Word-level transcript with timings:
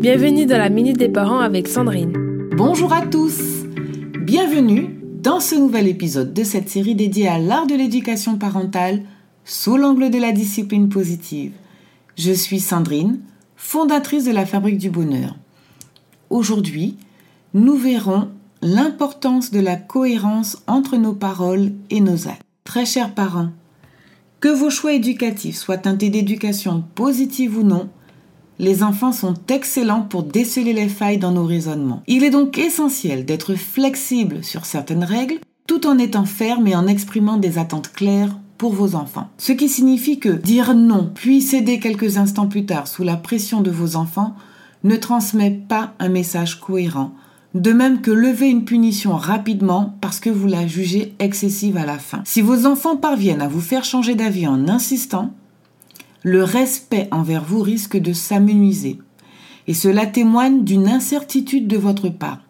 Bienvenue 0.00 0.46
dans 0.46 0.56
la 0.56 0.70
Minute 0.70 0.96
des 0.96 1.10
Parents 1.10 1.40
avec 1.40 1.68
Sandrine. 1.68 2.14
Bonjour 2.56 2.90
à 2.94 3.06
tous. 3.06 3.38
Bienvenue 4.22 4.98
dans 5.22 5.40
ce 5.40 5.54
nouvel 5.54 5.88
épisode 5.88 6.32
de 6.32 6.42
cette 6.42 6.70
série 6.70 6.94
dédiée 6.94 7.28
à 7.28 7.38
l'art 7.38 7.66
de 7.66 7.74
l'éducation 7.74 8.38
parentale 8.38 9.02
sous 9.44 9.76
l'angle 9.76 10.08
de 10.08 10.16
la 10.16 10.32
discipline 10.32 10.88
positive. 10.88 11.52
Je 12.16 12.32
suis 12.32 12.60
Sandrine, 12.60 13.20
fondatrice 13.56 14.24
de 14.24 14.32
la 14.32 14.46
Fabrique 14.46 14.78
du 14.78 14.88
Bonheur. 14.88 15.36
Aujourd'hui, 16.30 16.96
nous 17.52 17.76
verrons 17.76 18.30
l'importance 18.62 19.50
de 19.50 19.60
la 19.60 19.76
cohérence 19.76 20.62
entre 20.66 20.96
nos 20.96 21.12
paroles 21.12 21.72
et 21.90 22.00
nos 22.00 22.26
actes. 22.26 22.40
Très 22.64 22.86
chers 22.86 23.12
parents, 23.12 23.50
que 24.40 24.48
vos 24.48 24.70
choix 24.70 24.94
éducatifs 24.94 25.58
soient 25.58 25.76
teintés 25.76 26.08
d'éducation 26.08 26.84
positive 26.94 27.58
ou 27.58 27.64
non, 27.64 27.90
les 28.60 28.82
enfants 28.82 29.12
sont 29.12 29.34
excellents 29.48 30.02
pour 30.02 30.22
déceler 30.22 30.74
les 30.74 30.90
failles 30.90 31.16
dans 31.16 31.32
nos 31.32 31.46
raisonnements. 31.46 32.02
Il 32.06 32.24
est 32.24 32.30
donc 32.30 32.58
essentiel 32.58 33.24
d'être 33.24 33.54
flexible 33.54 34.44
sur 34.44 34.66
certaines 34.66 35.02
règles 35.02 35.38
tout 35.66 35.86
en 35.86 35.96
étant 35.96 36.26
ferme 36.26 36.66
et 36.66 36.76
en 36.76 36.86
exprimant 36.86 37.38
des 37.38 37.56
attentes 37.56 37.90
claires 37.90 38.36
pour 38.58 38.74
vos 38.74 38.94
enfants. 38.96 39.30
Ce 39.38 39.52
qui 39.52 39.70
signifie 39.70 40.18
que 40.18 40.28
dire 40.28 40.74
non 40.74 41.10
puis 41.14 41.40
céder 41.40 41.78
quelques 41.78 42.18
instants 42.18 42.48
plus 42.48 42.66
tard 42.66 42.86
sous 42.86 43.02
la 43.02 43.16
pression 43.16 43.62
de 43.62 43.70
vos 43.70 43.96
enfants 43.96 44.34
ne 44.84 44.96
transmet 44.96 45.50
pas 45.50 45.94
un 45.98 46.10
message 46.10 46.60
cohérent 46.60 47.14
de 47.54 47.72
même 47.72 48.00
que 48.00 48.10
lever 48.10 48.48
une 48.48 48.64
punition 48.64 49.16
rapidement 49.16 49.96
parce 50.00 50.20
que 50.20 50.30
vous 50.30 50.46
la 50.46 50.66
jugez 50.66 51.14
excessive 51.18 51.76
à 51.76 51.86
la 51.86 51.98
fin. 51.98 52.22
Si 52.24 52.42
vos 52.42 52.66
enfants 52.66 52.96
parviennent 52.96 53.42
à 53.42 53.48
vous 53.48 53.60
faire 53.60 53.84
changer 53.84 54.14
d'avis 54.14 54.46
en 54.46 54.68
insistant, 54.68 55.32
le 56.22 56.44
respect 56.44 57.08
envers 57.10 57.44
vous 57.44 57.62
risque 57.62 57.96
de 57.96 58.12
s'amenuiser. 58.12 58.98
Et 59.66 59.74
cela 59.74 60.06
témoigne 60.06 60.64
d'une 60.64 60.88
incertitude 60.88 61.68
de 61.68 61.76
votre 61.76 62.08
part. 62.08 62.40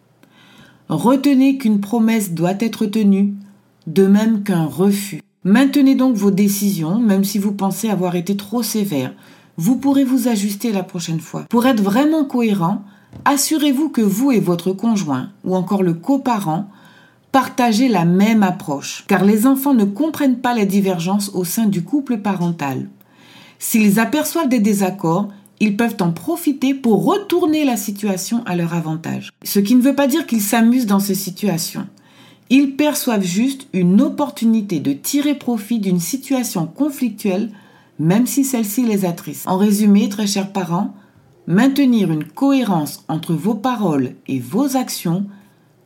Retenez 0.89 1.57
qu'une 1.57 1.79
promesse 1.79 2.31
doit 2.31 2.55
être 2.59 2.85
tenue, 2.85 3.33
de 3.87 4.07
même 4.07 4.43
qu'un 4.43 4.65
refus. 4.65 5.21
Maintenez 5.43 5.95
donc 5.95 6.15
vos 6.15 6.31
décisions, 6.31 6.99
même 6.99 7.23
si 7.23 7.39
vous 7.39 7.53
pensez 7.53 7.89
avoir 7.89 8.15
été 8.15 8.35
trop 8.35 8.61
sévère. 8.61 9.13
Vous 9.57 9.77
pourrez 9.77 10.03
vous 10.03 10.27
ajuster 10.27 10.71
la 10.71 10.83
prochaine 10.83 11.19
fois. 11.19 11.45
Pour 11.49 11.65
être 11.65 11.81
vraiment 11.81 12.25
cohérent, 12.25 12.83
assurez-vous 13.25 13.89
que 13.89 14.01
vous 14.01 14.31
et 14.31 14.39
votre 14.39 14.71
conjoint, 14.71 15.29
ou 15.43 15.55
encore 15.55 15.83
le 15.83 15.93
coparent, 15.93 16.69
partagez 17.31 17.87
la 17.87 18.05
même 18.05 18.43
approche, 18.43 19.05
car 19.07 19.23
les 19.23 19.47
enfants 19.47 19.73
ne 19.73 19.85
comprennent 19.85 20.39
pas 20.39 20.53
les 20.53 20.65
divergences 20.65 21.31
au 21.33 21.43
sein 21.43 21.65
du 21.65 21.83
couple 21.83 22.17
parental. 22.17 22.87
S'ils 23.63 23.99
aperçoivent 23.99 24.49
des 24.49 24.59
désaccords, 24.59 25.29
ils 25.59 25.77
peuvent 25.77 25.97
en 26.01 26.11
profiter 26.11 26.73
pour 26.73 27.05
retourner 27.05 27.63
la 27.63 27.77
situation 27.77 28.43
à 28.45 28.55
leur 28.55 28.73
avantage. 28.73 29.29
Ce 29.43 29.59
qui 29.59 29.75
ne 29.75 29.81
veut 29.81 29.95
pas 29.95 30.07
dire 30.07 30.25
qu'ils 30.25 30.41
s'amusent 30.41 30.87
dans 30.87 30.99
ces 30.99 31.15
situations. 31.15 31.87
Ils 32.49 32.75
perçoivent 32.75 33.23
juste 33.23 33.67
une 33.71 34.01
opportunité 34.01 34.79
de 34.79 34.91
tirer 34.91 35.35
profit 35.35 35.79
d'une 35.79 35.99
situation 35.99 36.65
conflictuelle, 36.65 37.51
même 37.99 38.25
si 38.25 38.43
celle-ci 38.43 38.83
les 38.83 39.05
attriste. 39.05 39.47
En 39.47 39.57
résumé, 39.57 40.09
très 40.09 40.27
chers 40.27 40.51
parents, 40.51 40.95
Maintenir 41.47 42.11
une 42.11 42.23
cohérence 42.23 43.03
entre 43.07 43.33
vos 43.33 43.55
paroles 43.55 44.13
et 44.27 44.39
vos 44.39 44.77
actions 44.77 45.25